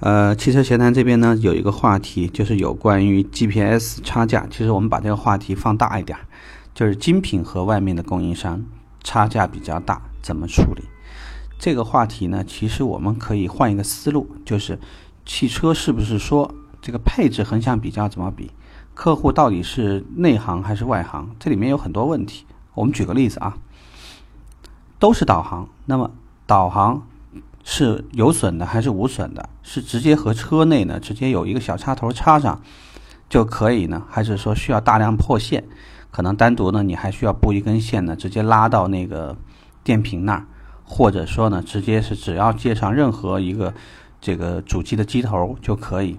[0.00, 4.46] 呃，汽车闲谈这边呢有一个话题，就是有关于 GPS 差价。
[4.50, 6.18] 其实我们把这个话题放大一点，
[6.74, 8.62] 就是精品和外面的供应商
[9.02, 10.82] 差价比较大，怎么处理？
[11.58, 14.78] 这个话题呢，其实我们可以换一个思路，就是
[15.24, 16.52] 汽车是不是说
[16.82, 18.50] 这个配置横向比较怎么比？
[18.92, 21.30] 客户到底是内行还是外行？
[21.38, 22.44] 这里面有很多问题。
[22.74, 23.56] 我们举个例子啊，
[24.98, 26.10] 都是导航，那么
[26.46, 27.06] 导航。
[27.64, 29.48] 是有损的还是无损的？
[29.62, 32.60] 是直接和车内呢直接有一个小插头插上
[33.28, 35.64] 就可以呢，还是说需要大量破线？
[36.10, 39.36] 可能单独呢你还需要布一根线呢，直接拉到那个
[39.82, 40.46] 电瓶那儿，
[40.84, 43.72] 或者说呢直接是只要接上任何一个
[44.20, 46.16] 这个主机的机头就可以。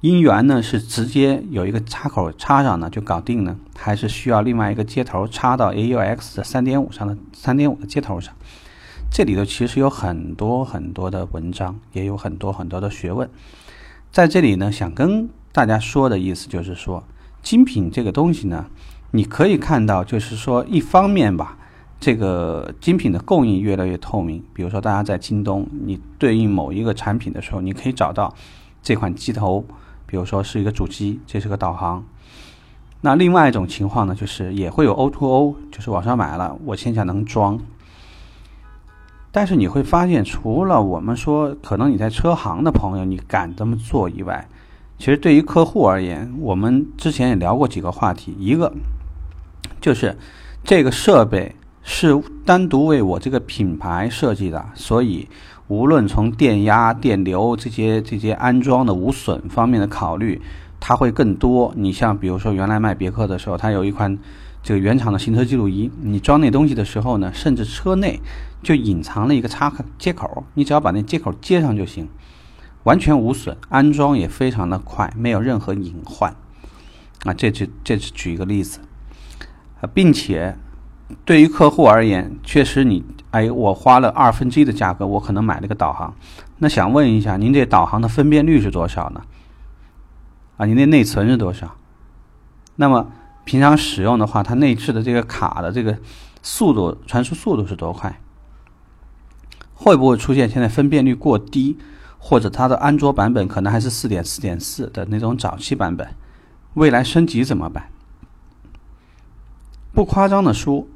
[0.00, 8.34] 音源呢是直接有一个插口插上呢就搞定呢，还是需要另外一个接头插到 AUX 的三点五上的三点五的接头上？
[9.10, 13.28] 这里头其实有很多很多的文章，也有很多很多的学问。
[14.12, 17.02] 在这里呢，想跟大家说的意思就是说，
[17.42, 18.66] 精品这个东西呢，
[19.12, 21.56] 你可以看到，就是说，一方面吧，
[21.98, 24.42] 这个精品的供应越来越透明。
[24.52, 28.34] 比如说，大家在京东，你对应某一个产品的时候，你可以找到
[28.82, 29.64] 这款机头，
[30.06, 32.04] 比如说是一个主机，这是个导航。
[33.00, 37.58] 那另外一种情况呢，就是也会有 O2O，就是网上买了，我线下能装。
[39.36, 44.48] 但是你会发现，除了我们说可能你在车行的朋友你敢这么做以外，
[44.96, 48.34] 其实对于客户而言，我们之前也聊过几个话题。
[48.38, 48.72] 一个
[49.78, 50.16] 就是
[50.64, 55.28] 这个设备是单独为我这个品牌设计的，所以
[55.68, 60.40] 无论从电压、电流这些这些安装的无损方面的考虑，
[60.80, 61.74] 它会更多。
[61.76, 64.18] 你像比如说原来卖别克的时候，它有一款。
[64.66, 68.20] 这个原厂的行车记录仪，你装那东西的时候呢，甚至车内
[68.64, 72.08] 就隐藏了一个插接口，你只要把那接口接上就行，
[72.82, 76.34] 完全无损，安装也非常的快，没有任何隐患。
[77.22, 78.80] 啊，这是这是举一个例子，
[79.80, 80.56] 啊，并且
[81.24, 86.12] 对于客户而言，确实你哎，我花了二分之一的价格，我可能买了个导航，
[86.58, 89.22] 那想问一下，您这导航的分辨率是多少呢？
[90.56, 91.76] 啊，您那内存是多少？
[92.74, 93.12] 那么。
[93.46, 95.96] 平常使用的话，它内置的这个卡的这个
[96.42, 98.20] 速度传输速度是多快？
[99.72, 101.78] 会不会出现现在分辨率过低，
[102.18, 106.08] 或者它的安卓版本可能还是四点四点四的那种早期版本？
[106.74, 107.88] 未来升级怎么办？
[109.94, 110.86] 不夸张的说，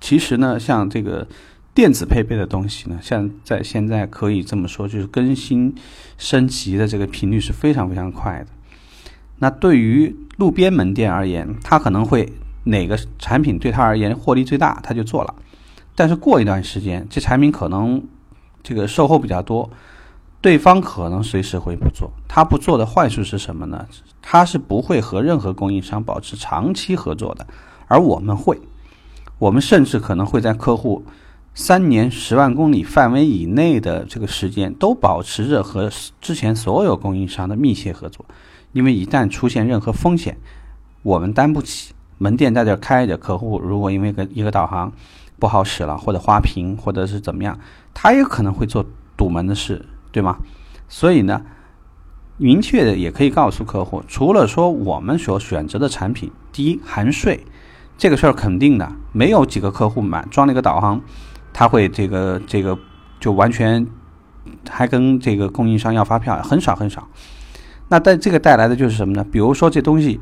[0.00, 1.28] 其实呢，像这个
[1.72, 5.72] 电子配备的东西呢，像在现在可以这么说，就是更新
[6.18, 8.46] 升级的这个频率是非常非常快的。
[9.40, 12.30] 那对于路边门店而言，他可能会
[12.64, 15.34] 哪个产品对他而言获利最大，他就做了。
[15.96, 18.00] 但是过一段时间，这产品可能
[18.62, 19.68] 这个售后比较多，
[20.40, 22.10] 对方可能随时会不做。
[22.28, 23.86] 他不做的坏处是什么呢？
[24.20, 27.46] 他是不会和任何供应商保持长期合作的，
[27.88, 28.60] 而我们会，
[29.38, 31.02] 我们甚至可能会在客户
[31.54, 35.90] 三年十万公里范围以内的这个时间，都保持着和
[36.20, 38.24] 之前所有供应商的密切合作。
[38.72, 40.36] 因为一旦出现任何风险，
[41.02, 41.94] 我们担不起。
[42.18, 44.92] 门店在这开着，客户如果因为个一个导航
[45.38, 47.58] 不好使了，或者花屏，或者是怎么样，
[47.94, 48.84] 他也可能会做
[49.16, 50.36] 堵门的事，对吗？
[50.86, 51.40] 所以呢，
[52.36, 57.46] 明确的也可以告诉客户，除了说我们所选择的产品，第一含税，
[57.96, 61.00] 这个事儿肯定的，没有几个客户买装了一个导航，
[61.54, 62.78] 他会这个这个
[63.18, 63.86] 就完全
[64.68, 67.08] 还跟这个供应商要发票，很少很少。
[67.90, 69.26] 那带这个带来的就是什么呢？
[69.30, 70.18] 比如说这东西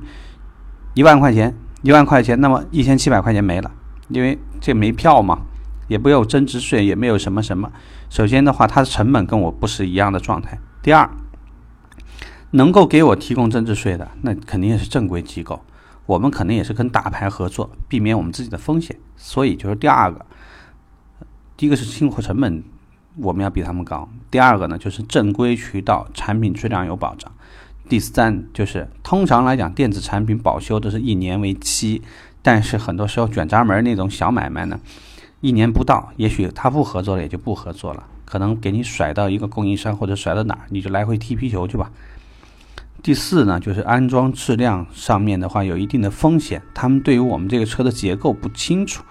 [0.94, 3.70] 一万块钱，一万块钱，那么一千七百块钱没了，
[4.08, 5.42] 因为这没票嘛，
[5.86, 7.70] 也没有增值税，也没有什么什么。
[8.08, 10.58] 首先的话，它的成本跟我不是一样的状态。
[10.82, 11.10] 第二，
[12.52, 15.62] 能够给我提供增值税的，那肯定也是正规机构。
[16.06, 18.98] 我们肯定也是跟大牌合作，避免我们自己的风险。
[19.14, 20.24] 所以就是第二个，
[21.54, 22.64] 第一个是进货成本
[23.20, 27.30] 我们要比他们高，第二个呢就是正规渠道，产品质量有保障。
[27.88, 32.02] 第三就是，通常来讲，电子产品保修都是一年为期，
[32.42, 34.78] 但是很多时候卷闸门那种小买卖呢，
[35.40, 41.90] 一年不到，也许他不合作了，也就不合作了，可能给你甩到一个供应商或者甩到哪儿，你就来回踢皮球去吧。
[43.02, 49.02] 第四呢，就是安装质量上面的话有一定的风险，他们对于我们这个车的结构不清楚，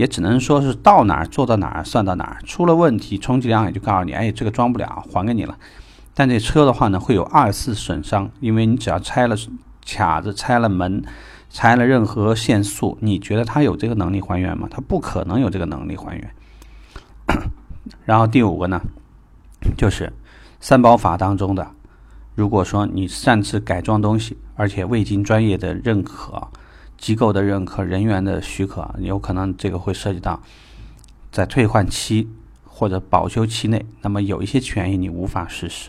[0.00, 5.58] 也只能说是到哪儿做到哪儿算到哪儿，出了问题，充其量也就告诉你，哎，这个装不了，还给你了。
[6.14, 9.36] 但这车的话呢，会有二次损伤，因为你只要拆了
[9.86, 11.04] 卡子、拆了门、
[11.50, 14.66] 拆了任何限速，你觉得它有这个能力还原吗？
[14.70, 16.34] 它不可能有这个能力还原。
[18.06, 18.80] 然后第五个呢，
[19.76, 20.10] 就是
[20.60, 21.72] 三包法当中的，
[22.34, 26.48] 如果说你擅自改装东西，而且未经专业的认可、
[27.00, 30.38] 机构的认可、人员的许可，有可能这个会涉及到
[31.32, 32.28] 在退换期
[32.62, 35.88] 或者保修期内，那么有一些权益你无法实施。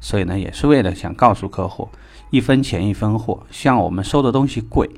[0.00, 1.90] 所以呢，也是为了想告诉客户，
[2.30, 4.88] 一分钱一分货，像我们收的东西贵，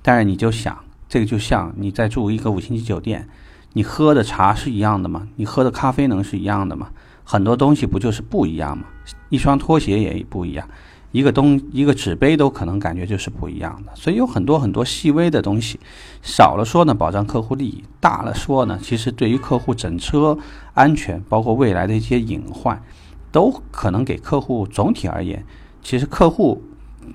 [0.00, 0.78] 但是你就想，
[1.08, 3.28] 这个就像你在住一个五星级酒店，
[3.72, 5.26] 你喝的茶是一样的吗？
[5.34, 6.90] 你喝的咖啡能是一样的吗？
[7.24, 8.84] 很多东西不就是不一样吗？
[9.28, 10.68] 一双拖鞋也不一样，
[11.12, 13.92] 一个东一个纸杯都可能感觉就是不一样的。
[13.94, 15.78] 所以有很多很多细微的东西，
[16.22, 20.38] 少了说呢，保障客户利益；大了说呢，其实对于客户整车
[20.74, 22.82] 安全，包括未来的一些隐患。
[23.32, 25.46] 都可能给客户总体而言，
[25.82, 26.64] 其实客户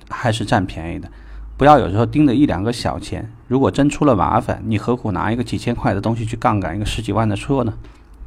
[0.09, 1.11] 还是占便宜的。
[1.57, 7.73] 不要有时候盯着一两个小钱，如果真出了麻烦，你何苦拿一个几千块的东西去杠杆一个十几万的车呢？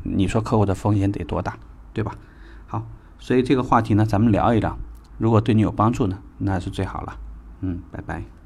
[0.02, 1.56] 你说客户的风险得多大，
[1.94, 2.14] 对吧？
[2.66, 2.86] 好，
[3.18, 4.78] 所以这个话题呢，咱们聊一聊。
[5.18, 7.16] 如果对你有帮助呢，那是最好了。
[7.60, 8.37] 嗯，拜拜。